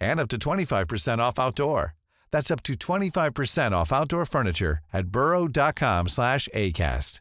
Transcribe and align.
and 0.00 0.20
up 0.20 0.28
to 0.28 0.38
25% 0.38 1.18
off 1.18 1.38
outdoor. 1.38 1.94
That's 2.32 2.50
up 2.50 2.62
to 2.64 2.74
25% 2.74 3.72
off 3.72 3.92
outdoor 3.92 4.26
furniture 4.26 4.78
at 4.92 5.06
burrow.com 5.08 6.08
slash 6.08 6.48
ACAST. 6.54 7.20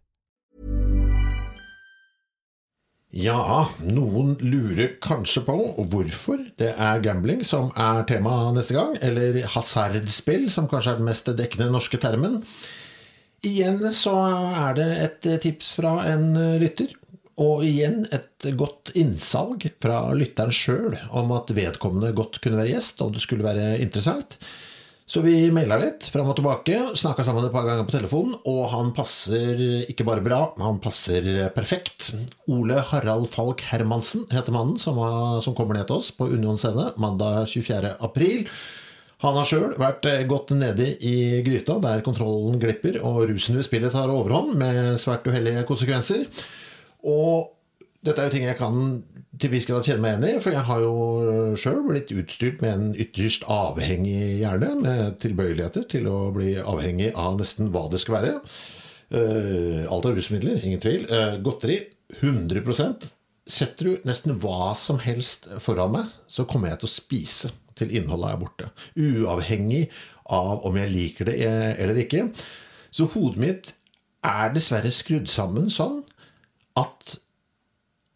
Ja, 3.16 3.70
noen 3.80 4.34
lurer 4.44 4.98
kanskje 5.00 5.46
på 5.48 5.54
hvorfor 5.88 6.42
det 6.60 6.74
er 6.76 7.00
gambling 7.00 7.46
som 7.48 7.70
er 7.80 8.02
tema 8.10 8.34
neste 8.52 8.76
gang, 8.76 8.98
eller 9.00 9.38
hasardspill, 9.54 10.50
som 10.52 10.68
kanskje 10.68 10.92
er 10.92 11.00
den 11.00 11.08
mest 11.08 11.32
dekkende 11.38 11.70
norske 11.72 11.96
termen. 12.04 12.42
Igjen 13.46 13.80
så 13.96 14.18
er 14.66 14.76
det 14.76 14.90
et 15.06 15.30
tips 15.46 15.72
fra 15.80 15.94
en 16.12 16.34
lytter. 16.60 16.92
Og 17.42 17.66
igjen 17.68 18.06
et 18.16 18.46
godt 18.56 18.94
innsalg 18.96 19.66
fra 19.84 19.98
lytteren 20.16 20.54
sjøl 20.56 20.94
om 21.12 21.34
at 21.36 21.52
vedkommende 21.56 22.14
godt 22.16 22.40
kunne 22.44 22.62
være 22.62 22.78
gjest, 22.78 23.02
om 23.04 23.12
det 23.12 23.24
skulle 23.26 23.44
være 23.44 23.76
interessant. 23.84 24.38
Så 25.06 25.22
vi 25.22 25.52
maila 25.54 25.76
litt 25.78 26.08
fram 26.10 26.32
og 26.32 26.38
tilbake, 26.40 26.80
snakka 26.98 27.22
sammen 27.28 27.46
et 27.46 27.54
par 27.54 27.68
ganger 27.68 27.86
på 27.86 27.94
telefonen, 27.94 28.40
og 28.50 28.64
han 28.72 28.88
passer 28.96 29.60
ikke 29.86 30.08
bare 30.08 30.24
bra, 30.26 30.40
han 30.58 30.80
passer 30.82 31.28
perfekt. 31.54 32.10
Ole 32.50 32.80
Harald 32.90 33.30
Falk 33.36 33.62
Hermansen 33.70 34.26
heter 34.32 34.56
mannen 34.56 34.80
som, 34.82 34.98
var, 34.98 35.44
som 35.46 35.54
kommer 35.58 35.78
ned 35.78 35.86
til 35.92 36.00
oss 36.00 36.10
på 36.16 36.32
Union 36.32 36.58
scene 36.58 36.88
mandag 36.98 37.52
24. 37.52 37.94
april. 38.08 38.48
Han 39.22 39.38
har 39.38 39.48
sjøl 39.48 39.78
vært 39.78 40.08
godt 40.32 40.56
nedi 40.58 40.90
i 41.06 41.16
gryta, 41.46 41.78
der 41.84 42.02
kontrollen 42.06 42.58
glipper 42.64 42.98
og 43.06 43.28
rusen 43.30 43.60
ved 43.60 43.68
spillet 43.68 43.94
tar 43.94 44.10
overhånd, 44.10 44.56
med 44.58 44.98
svært 45.04 45.28
uheldige 45.30 45.68
konsekvenser. 45.70 46.26
Og 47.06 47.52
dette 48.06 48.22
er 48.22 48.30
jo 48.30 48.36
ting 48.36 48.48
jeg 48.48 48.58
kan 48.60 49.04
til 49.42 49.52
viss 49.52 49.68
grad 49.68 49.84
kjenne 49.84 50.04
meg 50.04 50.14
igjen 50.16 50.38
i, 50.38 50.42
for 50.44 50.56
jeg 50.56 50.68
har 50.68 50.84
jo 50.84 51.56
sjøl 51.60 51.82
blitt 51.88 52.14
utstyrt 52.16 52.62
med 52.64 52.72
en 52.72 52.88
ytterst 53.02 53.44
avhengig 53.52 54.40
hjerne, 54.42 54.72
med 54.80 55.18
tilbøyeligheter 55.24 55.88
til 55.92 56.08
å 56.12 56.30
bli 56.36 56.54
avhengig 56.62 57.12
av 57.20 57.36
nesten 57.40 57.72
hva 57.74 57.86
det 57.92 58.00
skal 58.04 58.20
være. 58.20 58.36
Uh, 59.14 59.84
alt 59.92 60.08
av 60.08 60.16
rusmidler, 60.16 60.62
ingen 60.64 60.82
tvil. 60.82 61.06
Uh, 61.12 61.38
godteri 61.46 61.82
100% 62.22 63.12
Setter 63.46 63.86
du 63.86 64.06
nesten 64.10 64.40
hva 64.42 64.72
som 64.74 64.98
helst 65.04 65.44
foran 65.62 65.92
meg, 65.94 66.14
så 66.26 66.48
kommer 66.50 66.72
jeg 66.72 66.80
til 66.82 66.90
å 66.90 66.94
spise 66.96 67.52
til 67.78 67.92
innholdet 67.94 68.32
er 68.32 68.40
borte. 68.42 68.70
Uavhengig 68.98 69.84
av 70.34 70.64
om 70.66 70.80
jeg 70.80 70.90
liker 70.90 71.30
det 71.30 71.36
eller 71.46 72.00
ikke. 72.02 72.24
Så 72.90 73.06
hodet 73.14 73.44
mitt 73.44 73.70
er 74.26 74.50
dessverre 74.56 74.90
skrudd 74.90 75.30
sammen 75.30 75.70
sånn 75.70 76.00
at 76.80 77.16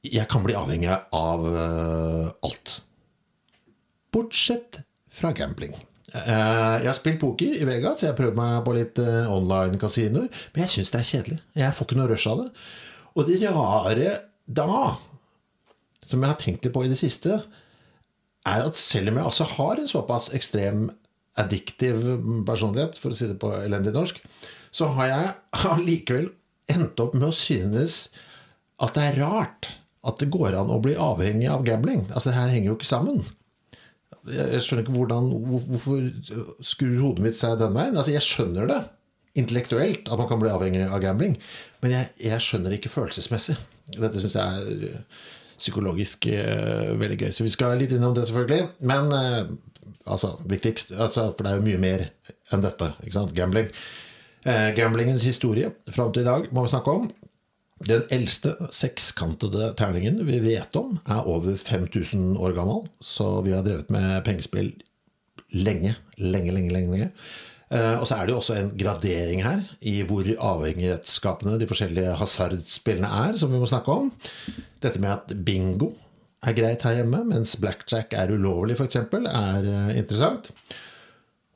jeg 0.06 0.28
kan 0.32 0.44
bli 0.46 0.56
avhengig 0.56 0.92
av 1.16 1.46
uh, 1.46 2.32
alt. 2.46 2.80
Bortsett 4.14 4.82
fra 5.12 5.32
gambling. 5.36 5.76
Uh, 6.10 6.80
jeg 6.82 6.88
har 6.90 6.98
spilt 6.98 7.20
poker 7.22 7.58
i 7.60 7.68
Vegas, 7.68 8.04
jeg 8.04 8.14
har 8.14 8.18
prøvd 8.18 8.40
meg 8.40 8.62
på 8.66 8.76
litt 8.78 9.02
uh, 9.04 9.30
online-kasinoer, 9.36 10.30
men 10.54 10.64
jeg 10.66 10.74
syns 10.74 10.94
det 10.94 11.02
er 11.02 11.10
kjedelig. 11.10 11.40
Jeg 11.60 11.76
får 11.76 11.90
ikke 11.90 12.00
noe 12.00 12.10
rush 12.12 12.32
av 12.32 12.44
det. 12.44 12.50
Og 13.16 13.28
det 13.28 13.42
rare 13.52 14.14
da, 14.48 14.96
som 16.06 16.24
jeg 16.24 16.32
har 16.32 16.40
tenkt 16.42 16.66
litt 16.66 16.76
på 16.76 16.86
i 16.86 16.92
det 16.92 17.00
siste, 17.02 17.42
er 18.48 18.64
at 18.64 18.80
selv 18.80 19.12
om 19.12 19.20
jeg 19.20 19.30
altså 19.30 19.46
har 19.58 19.82
en 19.82 19.92
såpass 19.92 20.32
ekstrem 20.36 20.88
addiktiv 21.40 22.00
personlighet, 22.48 22.98
for 23.00 23.14
å 23.14 23.18
si 23.18 23.28
det 23.30 23.38
på 23.42 23.52
elendig 23.60 23.94
norsk, 23.96 24.24
så 24.72 24.90
har 24.96 25.12
jeg 25.12 25.70
allikevel 25.76 26.32
endt 26.72 27.02
opp 27.02 27.16
med 27.18 27.30
å 27.30 27.36
synes 27.36 28.08
at 28.80 28.96
det 28.96 29.06
er 29.06 29.20
rart 29.24 29.74
at 30.08 30.22
det 30.22 30.30
går 30.32 30.56
an 30.56 30.72
å 30.72 30.80
bli 30.84 30.96
avhengig 31.00 31.50
av 31.52 31.66
gambling. 31.68 32.06
Altså, 32.14 32.30
det 32.30 32.38
her 32.38 32.54
henger 32.54 32.72
jo 32.72 32.78
ikke 32.78 32.90
sammen. 32.90 33.24
Jeg 34.30 34.62
skjønner 34.64 34.84
ikke 34.84 34.96
hvordan, 34.96 35.28
Hvorfor 35.48 36.64
skrur 36.66 36.96
hodet 37.02 37.26
mitt 37.26 37.40
seg 37.40 37.60
den 37.60 37.76
veien? 37.76 37.98
Altså, 37.98 38.14
jeg 38.16 38.26
skjønner 38.26 38.70
det 38.70 38.80
intellektuelt 39.38 40.10
at 40.10 40.20
man 40.20 40.30
kan 40.30 40.42
bli 40.42 40.52
avhengig 40.52 40.86
av 40.88 41.02
gambling, 41.04 41.36
men 41.84 41.94
jeg, 41.94 42.10
jeg 42.24 42.44
skjønner 42.44 42.72
det 42.72 42.80
ikke 42.80 42.92
følelsesmessig. 42.94 43.56
Dette 43.96 44.22
syns 44.22 44.36
jeg 44.36 44.64
er 44.64 44.88
eh, 44.90 45.22
psykologisk 45.60 46.30
uh, 46.32 46.96
veldig 47.00 47.18
gøy. 47.20 47.32
Så 47.36 47.46
vi 47.46 47.54
skal 47.54 47.80
litt 47.80 47.94
innom 47.96 48.14
det, 48.16 48.26
selvfølgelig. 48.30 48.70
Men 48.88 49.10
uh, 49.12 49.50
altså, 50.08 50.38
viktigst 50.48 50.94
altså, 50.96 51.30
For 51.36 51.44
det 51.44 51.52
er 51.52 51.60
jo 51.60 51.66
mye 51.66 51.82
mer 51.82 52.06
enn 52.54 52.64
dette. 52.64 52.94
ikke 53.04 53.18
sant? 53.18 53.34
Gambling. 53.36 53.68
Uh, 54.46 54.70
gamblingens 54.78 55.26
historie 55.28 55.72
fram 55.92 56.14
til 56.16 56.24
i 56.24 56.30
dag 56.30 56.48
må 56.56 56.64
vi 56.64 56.72
snakke 56.72 56.96
om. 56.96 57.10
Den 57.88 58.04
eldste 58.12 58.56
sekskantede 58.76 59.72
terningen 59.80 60.20
vi 60.28 60.42
vet 60.44 60.76
om, 60.76 60.98
er 61.08 61.28
over 61.28 61.56
5000 61.56 62.36
år 62.36 62.56
gammel. 62.58 62.84
Så 63.00 63.40
vi 63.46 63.54
har 63.56 63.64
drevet 63.64 63.92
med 63.94 64.24
pengespill 64.28 64.74
lenge, 65.56 65.96
lenge, 66.18 66.52
lenge. 66.52 66.74
lenge. 66.74 67.12
Eh, 67.70 67.96
og 68.02 68.08
så 68.10 68.18
er 68.18 68.26
det 68.26 68.34
jo 68.34 68.42
også 68.42 68.56
en 68.58 68.72
gradering 68.78 69.44
her 69.46 69.62
i 69.86 70.00
hvor 70.10 70.26
avhengighetsskapende 70.26 71.60
de 71.62 71.68
forskjellige 71.70 72.16
hasardspillene 72.18 73.10
er, 73.28 73.38
som 73.38 73.54
vi 73.54 73.62
må 73.62 73.70
snakke 73.70 73.94
om. 73.94 74.12
Dette 74.82 75.02
med 75.02 75.12
at 75.14 75.36
bingo 75.46 75.92
er 76.42 76.56
greit 76.58 76.84
her 76.88 76.98
hjemme, 77.02 77.22
mens 77.30 77.54
blackjack 77.62 78.16
er 78.18 78.34
ulovlig, 78.34 78.78
f.eks., 78.80 78.98
er 78.98 79.70
eh, 79.70 79.98
interessant. 80.00 80.50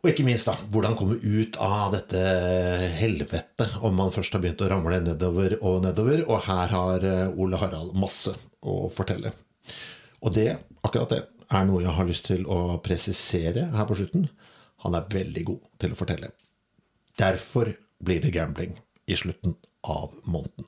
Og 0.04 0.10
ikke 0.12 0.26
minst, 0.28 0.50
da, 0.50 0.58
hvordan 0.68 0.98
komme 1.00 1.16
ut 1.16 1.56
av 1.64 1.94
dette 1.94 2.22
helvetet 3.00 3.78
om 3.88 3.94
man 3.96 4.12
først 4.12 4.34
har 4.36 4.42
begynt 4.44 4.60
å 4.66 4.68
ramle 4.68 4.98
nedover 5.00 5.56
og 5.62 5.78
nedover. 5.86 6.26
Og 6.28 6.42
her 6.44 6.74
har 6.76 7.06
eh, 7.08 7.40
Ole 7.40 7.60
Harald 7.62 7.94
masse 7.96 8.34
å 8.60 8.90
fortelle. 8.92 9.32
Og 10.20 10.36
det, 10.36 10.50
akkurat 10.84 11.16
det, 11.16 11.22
er 11.48 11.70
noe 11.70 11.86
jeg 11.86 11.96
har 11.96 12.10
lyst 12.10 12.28
til 12.28 12.44
å 12.52 12.82
presisere 12.84 13.70
her 13.72 13.88
på 13.88 13.96
slutten. 14.02 14.28
Han 14.84 15.00
er 15.00 15.08
veldig 15.08 15.46
god 15.54 15.64
til 15.80 15.96
å 15.96 16.02
fortelle. 16.02 16.34
Derfor 17.24 17.72
blir 18.04 18.20
det 18.28 18.36
gambling 18.36 18.76
i 19.08 19.16
slutten 19.16 19.56
av 19.88 20.12
måneden. 20.28 20.68